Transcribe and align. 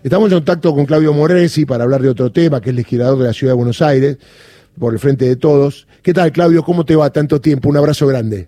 Estamos 0.00 0.30
en 0.30 0.36
contacto 0.36 0.72
con 0.76 0.86
Claudio 0.86 1.12
Moresi 1.12 1.66
para 1.66 1.82
hablar 1.82 2.00
de 2.00 2.08
otro 2.08 2.30
tema, 2.30 2.60
que 2.60 2.70
es 2.70 2.76
legislador 2.76 3.18
de 3.18 3.24
la 3.24 3.32
Ciudad 3.32 3.54
de 3.54 3.56
Buenos 3.56 3.82
Aires, 3.82 4.16
por 4.78 4.92
el 4.92 5.00
frente 5.00 5.24
de 5.24 5.34
todos. 5.34 5.88
¿Qué 6.02 6.14
tal, 6.14 6.30
Claudio? 6.30 6.62
¿Cómo 6.62 6.84
te 6.84 6.94
va 6.94 7.10
tanto 7.10 7.40
tiempo? 7.40 7.68
Un 7.68 7.78
abrazo 7.78 8.06
grande. 8.06 8.46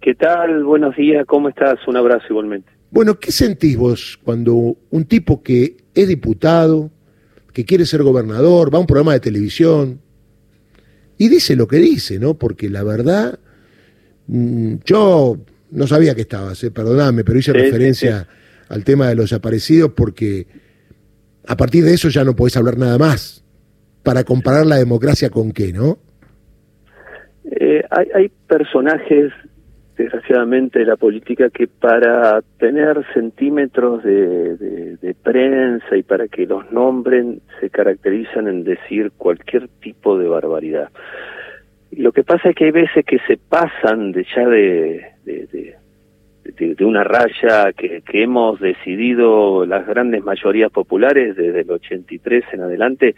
¿Qué 0.00 0.16
tal? 0.16 0.64
Buenos 0.64 0.96
días, 0.96 1.24
¿cómo 1.28 1.48
estás? 1.48 1.78
Un 1.86 1.96
abrazo 1.96 2.24
igualmente. 2.30 2.68
Bueno, 2.90 3.20
¿qué 3.20 3.30
sentís 3.30 3.76
vos 3.76 4.18
cuando 4.24 4.78
un 4.90 5.04
tipo 5.04 5.44
que 5.44 5.76
es 5.94 6.08
diputado, 6.08 6.90
que 7.52 7.64
quiere 7.64 7.86
ser 7.86 8.02
gobernador, 8.02 8.74
va 8.74 8.78
a 8.78 8.80
un 8.80 8.88
programa 8.88 9.12
de 9.12 9.20
televisión 9.20 10.00
y 11.16 11.28
dice 11.28 11.54
lo 11.54 11.68
que 11.68 11.76
dice, 11.76 12.18
¿no? 12.18 12.34
Porque 12.34 12.68
la 12.68 12.82
verdad, 12.82 13.38
mm, 14.26 14.74
yo 14.84 15.38
no 15.70 15.86
sabía 15.86 16.16
que 16.16 16.22
estabas, 16.22 16.64
eh, 16.64 16.72
perdóname, 16.72 17.22
pero 17.22 17.38
hice 17.38 17.52
referencia 17.52 18.26
al 18.68 18.82
tema 18.82 19.08
de 19.08 19.14
los 19.14 19.26
desaparecidos 19.26 19.92
porque 19.92 20.48
a 21.46 21.56
partir 21.56 21.84
de 21.84 21.94
eso 21.94 22.08
ya 22.08 22.24
no 22.24 22.34
podés 22.34 22.56
hablar 22.56 22.78
nada 22.78 22.98
más. 22.98 23.44
Para 24.02 24.24
comparar 24.24 24.66
la 24.66 24.76
democracia 24.76 25.28
con 25.28 25.52
qué, 25.52 25.72
¿no? 25.72 25.98
Eh, 27.44 27.82
hay, 27.90 28.06
hay 28.14 28.32
personajes, 28.46 29.32
desgraciadamente, 29.96 30.78
de 30.78 30.86
la 30.86 30.96
política 30.96 31.50
que 31.50 31.66
para 31.66 32.40
tener 32.58 33.04
centímetros 33.12 34.02
de, 34.02 35.14
prensa 35.22 35.96
y 35.96 36.02
para 36.02 36.28
que 36.28 36.46
los 36.46 36.72
nombren 36.72 37.42
se 37.60 37.68
caracterizan 37.68 38.48
en 38.48 38.64
decir 38.64 39.12
cualquier 39.16 39.68
tipo 39.68 40.16
de 40.16 40.28
barbaridad. 40.28 40.88
lo 41.92 42.10
que 42.12 42.24
pasa 42.24 42.48
es 42.50 42.56
que 42.56 42.64
hay 42.64 42.70
veces 42.70 43.04
que 43.04 43.18
se 43.26 43.36
pasan 43.36 44.12
de 44.12 44.26
ya 44.34 44.48
de, 44.48 45.04
de, 45.24 45.76
una 46.80 47.04
raya 47.04 47.72
que, 47.72 48.02
que, 48.02 48.22
hemos 48.22 48.60
decidido 48.60 49.64
las 49.66 49.86
grandes 49.86 50.22
mayorías 50.22 50.70
populares 50.70 51.36
desde 51.36 51.60
el 51.60 51.70
83 51.70 52.44
en 52.52 52.60
adelante, 52.62 53.14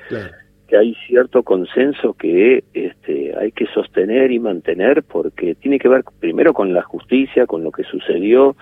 que 0.68 0.76
hay 0.76 0.94
cierto 1.06 1.42
consenso 1.42 2.14
que 2.14 2.64
este, 2.72 3.34
hay 3.38 3.52
que 3.52 3.66
sostener 3.66 4.30
y 4.32 4.38
mantener 4.38 5.02
porque 5.02 5.54
tiene 5.54 5.78
que 5.78 5.88
ver 5.88 6.02
primero 6.18 6.54
con 6.54 6.72
la 6.72 6.82
justicia, 6.82 7.46
con 7.46 7.62
lo 7.62 7.70
que 7.70 7.84
sucedió 7.84 8.56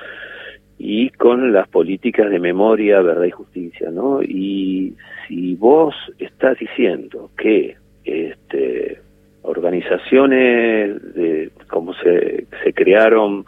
y 0.78 1.11
con 1.11 1.53
las 1.53 1.69
políticas 1.69 2.31
de 2.31 2.39
memoria, 2.39 3.00
verdad 3.03 3.25
y 3.25 3.31
justicia, 3.31 3.91
¿no? 3.91 4.22
Y 4.22 4.94
si 5.28 5.55
vos 5.55 5.94
estás 6.19 6.59
diciendo 6.59 7.31
que 7.37 7.77
este, 8.05 8.98
organizaciones 9.42 11.14
de 11.14 11.50
como 11.69 11.94
se, 11.94 12.47
se 12.64 12.72
crearon 12.72 13.44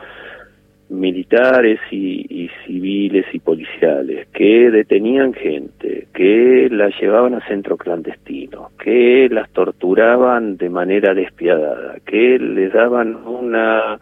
militares 0.93 1.81
y, 1.91 2.49
civiles 2.67 3.27
y 3.33 3.41
policiales 3.41 4.29
que 4.33 4.71
detenían 4.71 5.33
gente, 5.33 6.07
que 6.15 6.69
las 6.71 6.93
llevaban 7.01 7.35
a 7.35 7.47
centros 7.47 7.79
clandestinos, 7.79 8.73
que 8.79 9.29
las 9.31 9.51
torturaban 9.51 10.57
de 10.57 10.69
manera 10.71 11.15
despiadada, 11.15 11.97
que 12.05 12.39
les 12.39 12.73
daban 12.73 13.17
una 13.27 13.99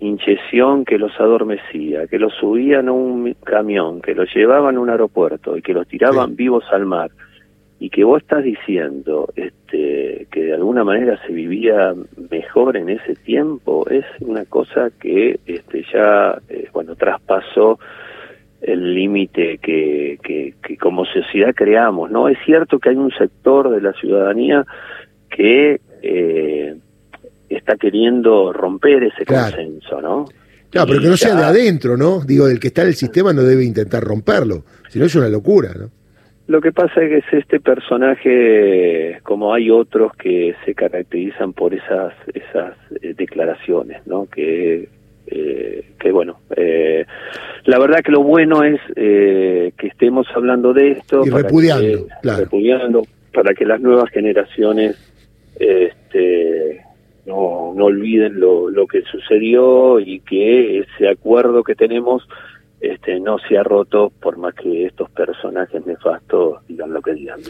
inyección 0.00 0.84
que 0.84 0.98
los 0.98 1.12
adormecía, 1.18 2.06
que 2.06 2.18
los 2.18 2.34
subían 2.34 2.88
a 2.88 2.92
un 2.92 3.34
camión, 3.44 4.02
que 4.02 4.14
los 4.14 4.28
llevaban 4.34 4.76
a 4.76 4.80
un 4.80 4.90
aeropuerto 4.90 5.56
y 5.56 5.62
que 5.62 5.72
los 5.72 5.86
tiraban 5.86 6.36
vivos 6.36 6.64
al 6.72 6.86
mar 6.86 7.10
y 7.82 7.90
que 7.90 8.04
vos 8.04 8.22
estás 8.22 8.44
diciendo 8.44 9.32
este, 9.34 10.28
que 10.30 10.44
de 10.44 10.54
alguna 10.54 10.84
manera 10.84 11.20
se 11.26 11.32
vivía 11.32 11.92
mejor 12.30 12.76
en 12.76 12.88
ese 12.90 13.16
tiempo, 13.16 13.84
es 13.90 14.04
una 14.20 14.44
cosa 14.44 14.90
que 15.00 15.40
este, 15.44 15.84
ya, 15.92 16.40
eh, 16.48 16.68
bueno, 16.72 16.94
traspasó 16.94 17.80
el 18.60 18.94
límite 18.94 19.58
que, 19.58 20.16
que, 20.22 20.76
como 20.76 21.04
sociedad 21.06 21.52
creamos, 21.56 22.08
¿no? 22.08 22.28
Es 22.28 22.38
cierto 22.46 22.78
que 22.78 22.90
hay 22.90 22.96
un 22.96 23.10
sector 23.10 23.70
de 23.70 23.80
la 23.80 23.92
ciudadanía 23.94 24.64
que 25.28 25.80
eh, 26.02 26.76
está 27.48 27.74
queriendo 27.74 28.52
romper 28.52 29.02
ese 29.02 29.26
consenso, 29.26 30.00
¿no? 30.00 30.26
Claro, 30.70 30.86
pero 30.86 31.00
que 31.00 31.08
no 31.08 31.16
sea 31.16 31.34
de 31.34 31.42
adentro, 31.42 31.96
¿no? 31.96 32.20
Digo, 32.20 32.46
del 32.46 32.60
que 32.60 32.68
está 32.68 32.82
en 32.82 32.88
el 32.88 32.94
sistema 32.94 33.32
no 33.32 33.42
debe 33.42 33.64
intentar 33.64 34.04
romperlo, 34.04 34.62
si 34.88 35.00
no 35.00 35.06
es 35.06 35.14
una 35.16 35.28
locura, 35.28 35.72
¿no? 35.76 36.01
Lo 36.52 36.60
que 36.60 36.70
pasa 36.70 37.02
es 37.02 37.08
que 37.08 37.16
es 37.16 37.44
este 37.44 37.60
personaje, 37.60 39.18
como 39.22 39.54
hay 39.54 39.70
otros 39.70 40.12
que 40.16 40.54
se 40.66 40.74
caracterizan 40.74 41.54
por 41.54 41.72
esas 41.72 42.12
esas 42.34 42.76
eh, 43.00 43.14
declaraciones, 43.16 44.06
¿no? 44.06 44.26
Que 44.26 44.86
eh, 45.28 45.92
que 45.98 46.12
bueno, 46.12 46.40
eh, 46.54 47.06
la 47.64 47.78
verdad 47.78 48.00
que 48.04 48.12
lo 48.12 48.22
bueno 48.22 48.64
es 48.64 48.78
que 48.94 49.86
estemos 49.86 50.26
hablando 50.34 50.74
de 50.74 50.90
esto, 50.90 51.22
y 51.24 51.30
repudiando, 51.30 52.06
claro. 52.20 52.40
repudiando, 52.40 53.02
para 53.32 53.54
que 53.54 53.64
las 53.64 53.80
nuevas 53.80 54.10
generaciones 54.10 54.94
este, 55.58 56.82
no, 57.24 57.72
no 57.74 57.86
olviden 57.86 58.38
lo, 58.38 58.68
lo 58.68 58.86
que 58.86 59.00
sucedió 59.10 60.00
y 60.00 60.20
que 60.20 60.80
ese 60.80 61.08
acuerdo 61.08 61.64
que 61.64 61.74
tenemos 61.74 62.28
este, 62.82 63.20
no 63.20 63.36
se 63.48 63.56
ha 63.56 63.62
roto 63.62 64.12
por 64.20 64.36
más 64.36 64.54
que 64.54 64.86
estos 64.86 65.08
personajes 65.10 65.86
nefastos 65.86 66.58
digan 66.66 66.92
lo 66.92 67.00
que 67.00 67.14
digan. 67.14 67.40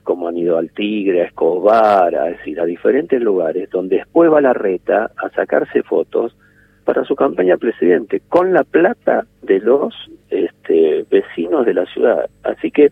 como 0.02 0.28
han 0.28 0.38
ido 0.38 0.56
al 0.56 0.70
Tigre, 0.70 1.22
a 1.22 1.26
Escobar, 1.26 2.14
a 2.14 2.24
decir, 2.24 2.58
a 2.58 2.64
diferentes 2.64 3.20
lugares, 3.20 3.68
donde 3.70 3.96
después 3.96 4.32
va 4.32 4.40
la 4.40 4.54
reta 4.54 5.10
a 5.16 5.28
sacarse 5.30 5.82
fotos 5.82 6.34
para 6.84 7.04
su 7.04 7.14
campaña 7.14 7.58
presidente, 7.58 8.22
con 8.28 8.54
la 8.54 8.64
plata 8.64 9.26
de 9.42 9.60
los 9.60 9.94
este, 10.30 11.04
vecinos 11.10 11.66
de 11.66 11.74
la 11.74 11.84
ciudad. 11.86 12.30
Así 12.44 12.70
que 12.70 12.88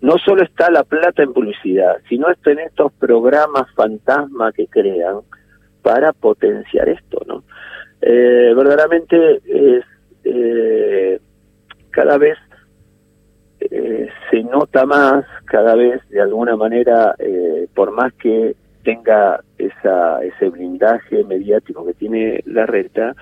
no 0.00 0.18
solo 0.18 0.42
está 0.42 0.70
la 0.70 0.82
plata 0.82 1.22
en 1.22 1.32
publicidad, 1.32 1.96
sino 2.08 2.28
está 2.28 2.50
en 2.50 2.60
estos 2.60 2.92
programas 2.94 3.72
fantasma 3.74 4.52
que 4.52 4.66
crean 4.66 5.20
para 5.82 6.12
potenciar 6.12 6.88
esto, 6.88 7.20
¿no? 7.26 7.44
Eh, 8.00 8.52
verdaderamente 8.54 9.40
es 9.46 9.84
eh, 10.24 11.18
cada 11.90 12.18
vez 12.18 12.38
eh, 13.60 14.08
se 14.30 14.42
nota 14.44 14.86
más, 14.86 15.24
cada 15.46 15.74
vez 15.74 16.00
de 16.10 16.20
alguna 16.20 16.56
manera, 16.56 17.14
eh, 17.18 17.66
por 17.74 17.90
más 17.90 18.12
que 18.14 18.54
tenga 18.84 19.40
esa, 19.58 20.22
ese 20.22 20.48
blindaje 20.48 21.24
mediático 21.24 21.84
que 21.84 21.94
tiene 21.94 22.40
la 22.46 22.66
reta, 22.66 23.14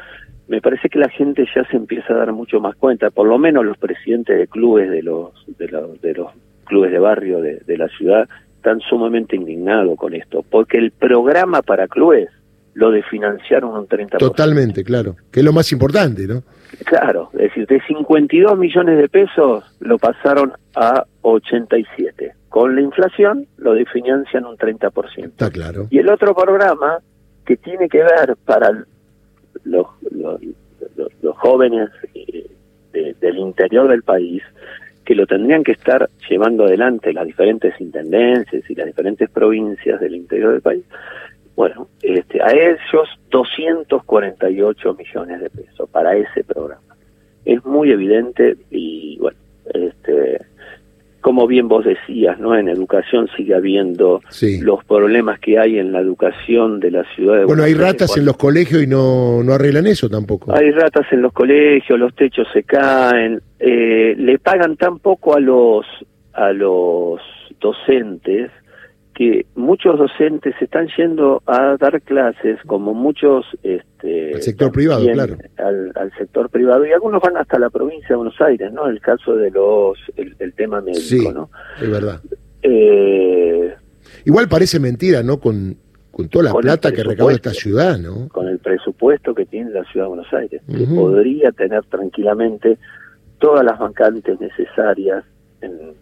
me 0.48 0.60
parece 0.60 0.88
que 0.88 0.98
la 0.98 1.08
gente 1.08 1.46
ya 1.54 1.64
se 1.64 1.76
empieza 1.76 2.12
a 2.12 2.18
dar 2.18 2.32
mucho 2.32 2.60
más 2.60 2.76
cuenta, 2.76 3.10
por 3.10 3.26
lo 3.26 3.38
menos 3.38 3.64
los 3.64 3.78
presidentes 3.78 4.38
de 4.38 4.46
clubes 4.46 4.90
de 4.90 5.02
los 5.02 5.32
de 5.58 5.68
los, 5.68 6.00
de 6.00 6.14
los 6.14 6.32
clubes 6.64 6.92
de 6.92 6.98
barrio 6.98 7.40
de, 7.40 7.60
de 7.66 7.78
la 7.78 7.88
ciudad 7.88 8.28
están 8.56 8.80
sumamente 8.80 9.36
indignados 9.36 9.96
con 9.96 10.14
esto, 10.14 10.44
porque 10.48 10.78
el 10.78 10.92
programa 10.92 11.62
para 11.62 11.88
clubes 11.88 12.28
lo 12.76 12.90
de 12.90 13.02
financiaron 13.02 13.74
un 13.74 13.88
30%. 13.88 14.18
Totalmente, 14.18 14.84
claro, 14.84 15.16
que 15.30 15.40
es 15.40 15.44
lo 15.44 15.52
más 15.54 15.72
importante, 15.72 16.26
¿no? 16.26 16.42
Claro, 16.84 17.30
es 17.32 17.48
decir, 17.48 17.66
de 17.66 17.80
52 17.86 18.58
millones 18.58 18.98
de 18.98 19.08
pesos 19.08 19.64
lo 19.80 19.96
pasaron 19.96 20.52
a 20.74 21.06
87. 21.22 22.32
Con 22.50 22.74
la 22.74 22.82
inflación 22.82 23.46
lo 23.56 23.74
financian 23.86 24.44
un 24.44 24.58
30%. 24.58 25.24
Está 25.24 25.50
claro. 25.50 25.86
Y 25.88 26.00
el 26.00 26.10
otro 26.10 26.34
programa 26.34 26.98
que 27.46 27.56
tiene 27.56 27.88
que 27.88 28.02
ver 28.02 28.36
para 28.44 28.84
los, 29.64 29.86
los, 30.10 30.38
los, 31.22 31.36
jóvenes 31.38 31.88
eh, 32.14 32.46
de, 32.92 33.14
del 33.14 33.38
interior 33.38 33.88
del 33.88 34.02
país, 34.02 34.42
que 35.02 35.14
lo 35.14 35.26
tendrían 35.26 35.64
que 35.64 35.72
estar 35.72 36.10
llevando 36.28 36.66
adelante 36.66 37.10
las 37.14 37.24
diferentes 37.24 37.72
intendencias 37.80 38.68
y 38.68 38.74
las 38.74 38.86
diferentes 38.86 39.30
provincias 39.30 39.98
del 39.98 40.14
interior 40.14 40.52
del 40.52 40.60
país, 40.60 40.84
bueno, 41.56 41.88
este, 42.02 42.40
a 42.42 42.52
ellos 42.52 43.08
248 43.30 44.94
millones 44.94 45.40
de 45.40 45.50
pesos 45.50 45.88
para 45.90 46.14
ese 46.14 46.44
programa. 46.44 46.82
Es 47.46 47.64
muy 47.64 47.90
evidente 47.90 48.56
y 48.70 49.18
bueno, 49.18 49.38
este, 49.72 50.38
como 51.22 51.46
bien 51.46 51.66
vos 51.66 51.84
decías, 51.84 52.38
¿no? 52.38 52.54
En 52.56 52.68
educación 52.68 53.28
sigue 53.36 53.54
habiendo 53.54 54.20
los 54.60 54.84
problemas 54.84 55.40
que 55.40 55.58
hay 55.58 55.78
en 55.78 55.92
la 55.92 56.00
educación 56.00 56.78
de 56.78 56.90
la 56.90 57.04
ciudad 57.14 57.38
de 57.38 57.44
Bueno, 57.46 57.62
hay 57.62 57.74
ratas 57.74 58.16
en 58.18 58.26
los 58.26 58.36
colegios 58.36 58.82
y 58.82 58.86
no, 58.86 59.42
no 59.42 59.54
arreglan 59.54 59.86
eso 59.86 60.08
tampoco. 60.10 60.54
Hay 60.54 60.70
ratas 60.72 61.06
en 61.10 61.22
los 61.22 61.32
colegios, 61.32 61.98
los 61.98 62.14
techos 62.14 62.46
se 62.52 62.64
caen, 62.64 63.40
eh, 63.58 64.14
le 64.16 64.38
pagan 64.38 64.76
tan 64.76 64.98
poco 64.98 65.34
a 65.34 65.40
los 65.40 65.86
a 66.34 66.52
los 66.52 67.20
docentes 67.60 68.50
que 69.16 69.46
muchos 69.54 69.98
docentes 69.98 70.54
están 70.60 70.88
yendo 70.94 71.42
a 71.46 71.78
dar 71.78 72.02
clases, 72.02 72.58
como 72.66 72.92
muchos... 72.92 73.46
Este, 73.62 74.34
al 74.34 74.42
sector 74.42 74.70
privado, 74.70 75.06
claro. 75.10 75.38
Al, 75.56 76.12
sector 76.18 76.50
privado, 76.50 76.84
y 76.84 76.92
algunos 76.92 77.22
van 77.22 77.38
hasta 77.38 77.58
la 77.58 77.70
provincia 77.70 78.08
de 78.10 78.16
Buenos 78.16 78.38
Aires, 78.42 78.70
¿no? 78.74 78.86
El 78.88 79.00
caso 79.00 79.34
de 79.34 79.50
los... 79.50 79.98
el, 80.16 80.52
tema 80.52 80.82
médico, 80.82 81.00
sí, 81.00 81.28
¿no? 81.32 81.48
es 81.80 81.90
verdad. 81.90 82.20
Eh, 82.62 83.74
Igual 84.26 84.48
parece 84.48 84.78
mentira, 84.78 85.22
¿no? 85.22 85.40
Con, 85.40 85.78
con 86.10 86.28
toda 86.28 86.44
la 86.44 86.52
plata 86.52 86.92
que 86.92 87.02
recauda 87.02 87.32
esta 87.32 87.54
ciudad, 87.54 87.98
¿no? 87.98 88.28
Con 88.28 88.48
el 88.48 88.58
presupuesto 88.58 89.34
que 89.34 89.46
tiene 89.46 89.70
la 89.70 89.84
ciudad 89.84 90.06
de 90.06 90.08
Buenos 90.08 90.32
Aires, 90.34 90.60
que 90.66 90.84
podría 90.84 91.52
tener 91.52 91.84
tranquilamente 91.84 92.76
todas 93.38 93.64
las 93.64 93.78
vacantes 93.78 94.38
necesarias 94.38 95.24
en, 95.62 95.94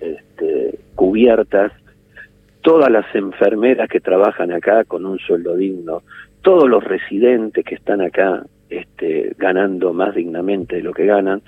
este, 0.00 0.80
cubiertas 0.96 1.72
todas 2.66 2.90
las 2.90 3.06
enfermeras 3.14 3.88
que 3.88 4.00
trabajan 4.00 4.50
acá 4.50 4.82
con 4.82 5.06
un 5.06 5.20
sueldo 5.20 5.54
digno, 5.54 6.02
todos 6.42 6.68
los 6.68 6.82
residentes 6.82 7.64
que 7.64 7.76
están 7.76 8.00
acá 8.00 8.44
este, 8.68 9.36
ganando 9.38 9.92
más 9.92 10.16
dignamente 10.16 10.74
de 10.74 10.82
lo 10.82 10.92
que 10.92 11.06
ganan. 11.06 11.42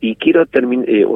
Y 0.00 0.14
quiero 0.14 0.44
eh, 0.44 1.06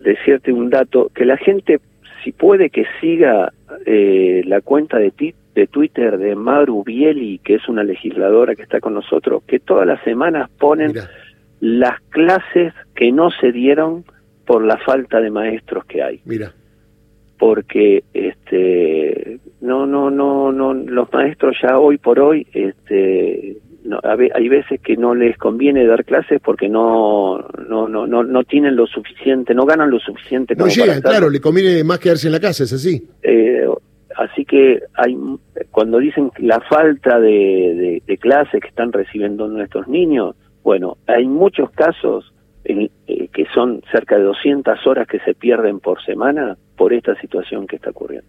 decirte 0.00 0.52
un 0.52 0.68
dato, 0.68 1.10
que 1.14 1.24
la 1.24 1.38
gente, 1.38 1.80
si 2.22 2.32
puede 2.32 2.68
que 2.68 2.84
siga 3.00 3.54
eh, 3.86 4.42
la 4.44 4.60
cuenta 4.60 4.98
de, 4.98 5.14
de 5.54 5.66
Twitter 5.68 6.18
de 6.18 6.36
Maru 6.36 6.84
Bieli, 6.84 7.38
que 7.38 7.54
es 7.54 7.66
una 7.70 7.84
legisladora 7.84 8.54
que 8.54 8.64
está 8.64 8.80
con 8.80 8.92
nosotros, 8.92 9.44
que 9.46 9.60
todas 9.60 9.86
las 9.86 10.04
semanas 10.04 10.50
ponen 10.58 10.92
las 11.60 12.02
clases 12.10 12.74
que 12.94 13.12
no 13.12 13.30
se 13.30 13.50
dieron 13.50 14.04
por 14.44 14.62
la 14.62 14.76
falta 14.76 15.22
de 15.22 15.30
maestros 15.30 15.86
que 15.86 16.02
hay. 16.02 16.20
Mira 16.26 16.52
porque 17.38 18.04
este 18.12 19.40
no 19.60 19.86
no 19.86 20.10
no 20.10 20.52
no 20.52 20.74
los 20.74 21.12
maestros 21.12 21.56
ya 21.62 21.78
hoy 21.78 21.98
por 21.98 22.18
hoy 22.20 22.46
este 22.52 23.58
no, 23.84 24.00
hay 24.02 24.48
veces 24.48 24.80
que 24.80 24.96
no 24.96 25.14
les 25.14 25.38
conviene 25.38 25.86
dar 25.86 26.04
clases 26.04 26.40
porque 26.42 26.68
no 26.68 27.38
no 27.68 27.88
no 27.88 28.06
no 28.06 28.24
no 28.24 28.44
tienen 28.44 28.76
lo 28.76 28.86
suficiente 28.86 29.54
no 29.54 29.64
ganan 29.64 29.90
lo 29.90 30.00
suficiente 30.00 30.56
no 30.56 30.66
llegan 30.66 31.00
claro 31.00 31.30
le 31.30 31.40
conviene 31.40 31.84
más 31.84 31.98
quedarse 31.98 32.26
en 32.28 32.32
la 32.32 32.40
casa 32.40 32.64
es 32.64 32.72
así. 32.72 33.06
Eh, 33.22 33.66
así 34.16 34.44
que 34.44 34.80
hay 34.94 35.16
cuando 35.70 35.98
dicen 35.98 36.30
la 36.38 36.60
falta 36.60 37.20
de, 37.20 38.02
de 38.04 38.18
clases 38.18 38.60
que 38.60 38.68
están 38.68 38.92
recibiendo 38.92 39.46
nuestros 39.46 39.86
niños 39.88 40.34
bueno 40.62 40.96
hay 41.06 41.26
muchos 41.26 41.70
casos 41.70 42.32
eh, 42.68 42.90
que 43.36 43.44
son 43.52 43.82
cerca 43.92 44.16
de 44.16 44.22
200 44.22 44.86
horas 44.86 45.06
que 45.06 45.18
se 45.18 45.34
pierden 45.34 45.78
por 45.78 46.02
semana 46.02 46.56
por 46.74 46.94
esta 46.94 47.14
situación 47.20 47.66
que 47.66 47.76
está 47.76 47.90
ocurriendo. 47.90 48.26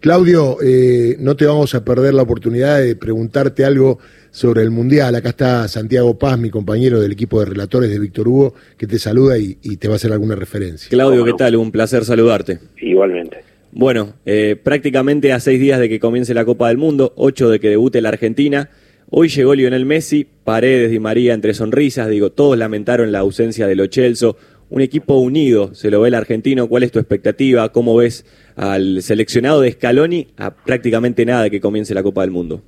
Claudio, 0.00 0.56
eh, 0.60 1.14
no 1.20 1.36
te 1.36 1.46
vamos 1.46 1.72
a 1.76 1.84
perder 1.84 2.14
la 2.14 2.22
oportunidad 2.22 2.80
de 2.80 2.96
preguntarte 2.96 3.64
algo 3.64 4.00
sobre 4.32 4.62
el 4.62 4.72
Mundial. 4.72 5.14
Acá 5.14 5.28
está 5.28 5.68
Santiago 5.68 6.18
Paz, 6.18 6.36
mi 6.36 6.50
compañero 6.50 7.00
del 7.00 7.12
equipo 7.12 7.38
de 7.38 7.46
relatores 7.46 7.90
de 7.90 8.00
Víctor 8.00 8.26
Hugo, 8.26 8.54
que 8.76 8.88
te 8.88 8.98
saluda 8.98 9.38
y, 9.38 9.54
te 9.76 9.86
va 9.86 9.94
a 9.94 9.96
hacer 9.98 10.10
alguna 10.10 10.34
referencia. 10.34 10.88
Claudio, 10.90 11.24
¿qué 11.24 11.34
tal? 11.34 11.54
Un 11.54 11.70
placer 11.70 12.04
saludarte. 12.04 12.58
Igualmente. 12.78 13.44
Bueno, 13.70 14.14
eh, 14.26 14.56
prácticamente 14.60 15.32
a 15.32 15.38
seis 15.38 15.60
días 15.60 15.78
de 15.78 15.88
que 15.88 16.00
comience 16.00 16.34
la 16.34 16.44
Copa 16.44 16.66
del 16.66 16.76
Mundo, 16.76 17.12
ocho 17.14 17.48
de 17.50 17.60
que 17.60 17.68
debute 17.68 18.00
la 18.00 18.08
Argentina, 18.08 18.68
Hoy 19.12 19.28
llegó 19.28 19.56
Lionel 19.56 19.86
Messi, 19.86 20.24
Paredes 20.44 20.92
y 20.92 21.00
María 21.00 21.34
entre 21.34 21.52
sonrisas, 21.52 22.08
digo, 22.08 22.30
todos 22.30 22.56
lamentaron 22.56 23.10
la 23.10 23.18
ausencia 23.18 23.66
de 23.66 23.74
Lo 23.74 23.86
Chelso, 23.88 24.36
un 24.68 24.82
equipo 24.82 25.18
unido, 25.18 25.74
se 25.74 25.90
lo 25.90 26.00
ve 26.00 26.08
el 26.08 26.14
argentino, 26.14 26.68
¿cuál 26.68 26.84
es 26.84 26.92
tu 26.92 27.00
expectativa? 27.00 27.70
¿Cómo 27.70 27.96
ves 27.96 28.24
al 28.54 29.02
seleccionado 29.02 29.62
de 29.62 29.72
Scaloni 29.72 30.28
a 30.36 30.52
prácticamente 30.52 31.26
nada 31.26 31.42
de 31.42 31.50
que 31.50 31.60
comience 31.60 31.92
la 31.92 32.04
Copa 32.04 32.20
del 32.20 32.30
Mundo? 32.30 32.62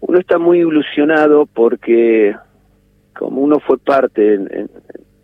Uno 0.00 0.18
está 0.18 0.38
muy 0.38 0.58
ilusionado 0.58 1.46
porque 1.46 2.36
como 3.14 3.40
uno 3.40 3.58
fue 3.58 3.78
parte 3.78 4.34
en, 4.34 4.68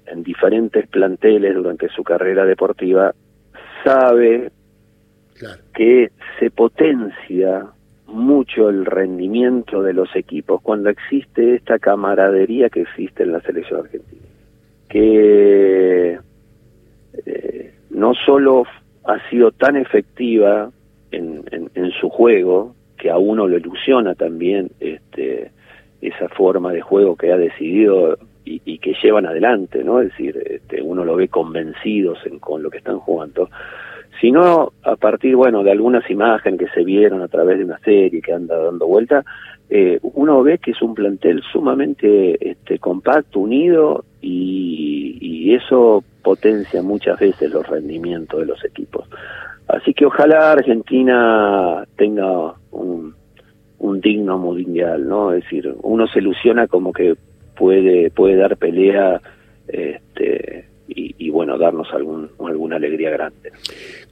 en 0.07 0.23
diferentes 0.23 0.89
planteles 0.89 1.55
durante 1.55 1.89
su 1.91 2.03
carrera 2.03 2.47
deportiva, 2.47 3.15
sabe 3.85 4.51
claro. 5.39 5.63
que 5.75 6.11
se 6.39 6.51
potencia 6.51 7.67
mucho 8.11 8.69
el 8.69 8.85
rendimiento 8.85 9.83
de 9.83 9.93
los 9.93 10.15
equipos 10.15 10.61
cuando 10.63 10.91
existe 10.91 11.55
esta 11.55 11.79
camaradería 11.79 12.69
que 12.69 12.83
existe 12.83 13.23
en 13.23 13.33
la 13.33 13.41
selección 13.41 13.81
argentina, 13.81 14.23
que 14.89 16.19
eh, 17.27 17.75
no 17.91 18.15
solo 18.15 18.65
ha 19.05 19.31
sido 19.31 19.53
tan 19.53 19.77
efectiva 19.77 20.71
en, 21.11 21.45
en, 21.51 21.91
su 21.93 22.09
juego, 22.09 22.75
que 22.97 23.11
a 23.11 23.19
uno 23.19 23.49
lo 23.49 23.57
ilusiona 23.57 24.15
también 24.15 24.71
este, 24.79 25.51
esa 26.01 26.29
forma 26.29 26.73
de 26.73 26.81
juego 26.81 27.17
que 27.17 27.33
ha 27.33 27.37
decidido 27.37 28.17
y, 28.45 28.63
y 28.65 28.79
que 28.79 28.95
llevan 29.03 29.27
adelante, 29.27 29.83
¿no? 29.83 30.01
Es 30.01 30.11
decir, 30.11 30.41
este, 30.45 30.83
uno 30.83 31.05
lo 31.05 31.17
ve 31.17 31.29
convencidos 31.29 32.19
en, 32.27 32.39
con 32.39 32.63
lo 32.63 32.71
que 32.71 32.79
están 32.79 32.99
jugando, 32.99 33.49
sino 34.21 34.73
a 34.83 34.97
partir, 34.97 35.37
bueno, 35.37 35.63
de 35.63 35.71
algunas 35.71 36.09
imágenes 36.11 36.61
que 36.61 36.69
se 36.69 36.85
vieron 36.85 37.23
a 37.23 37.29
través 37.29 37.59
de 37.59 37.65
una 37.65 37.79
serie 37.79 38.21
que 38.21 38.33
anda 38.33 38.57
dando 38.57 38.87
vuelta, 38.87 39.25
eh, 39.69 39.99
uno 40.03 40.43
ve 40.43 40.59
que 40.59 40.73
es 40.73 40.83
un 40.83 40.95
plantel 40.95 41.43
sumamente 41.53 42.51
este, 42.51 42.79
compacto, 42.79 43.41
unido, 43.41 44.05
y, 44.21 45.17
y, 45.21 45.55
eso 45.55 46.05
potencia 46.23 46.83
muchas 46.83 47.19
veces 47.19 47.51
los 47.51 47.67
rendimientos 47.67 48.41
de 48.41 48.47
los 48.47 48.65
equipos. 48.65 49.09
Así 49.69 49.95
que 49.95 50.05
ojalá 50.05 50.53
Argentina 50.53 51.85
tenga 51.97 52.55
un, 52.73 53.15
digno 54.03 54.39
mundial, 54.39 55.07
¿no? 55.07 55.33
Es 55.33 55.45
decir, 55.45 55.75
uno 55.83 56.07
se 56.09 56.19
ilusiona 56.21 56.67
como 56.67 56.93
que 56.93 57.17
puede, 57.57 58.11
puede 58.11 58.37
dar 58.37 58.57
pelea 58.57 59.21
este, 59.69 60.65
y, 60.89 61.31
bueno, 61.31 61.59
darnos 61.59 61.93
algún, 61.93 62.31
alguna 62.45 62.77
alegría 62.77 63.11
grande. 63.11 63.53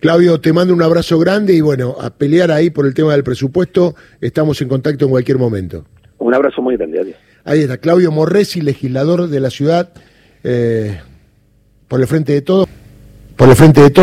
Claudio, 0.00 0.40
te 0.40 0.52
mando 0.52 0.72
un 0.72 0.82
abrazo 0.82 1.18
grande 1.18 1.54
y 1.54 1.60
bueno, 1.60 1.96
a 2.00 2.10
pelear 2.10 2.52
ahí 2.52 2.70
por 2.70 2.86
el 2.86 2.94
tema 2.94 3.12
del 3.12 3.24
presupuesto, 3.24 3.96
estamos 4.20 4.60
en 4.62 4.68
contacto 4.68 5.04
en 5.04 5.10
cualquier 5.10 5.38
momento. 5.38 5.84
Un 6.18 6.34
abrazo 6.34 6.62
muy 6.62 6.76
grande, 6.76 7.00
adiós. 7.00 7.16
Ahí 7.44 7.60
está, 7.60 7.78
Claudio 7.78 8.12
Morresi, 8.12 8.60
legislador 8.60 9.28
de 9.28 9.40
la 9.40 9.50
ciudad, 9.50 9.90
eh, 10.44 11.00
por 11.88 12.00
el 12.00 12.06
frente 12.06 12.32
de 12.32 12.42
todo, 12.42 12.68
por 13.36 13.48
el 13.48 13.56
frente 13.56 13.80
de 13.80 13.90
todo. 13.90 13.96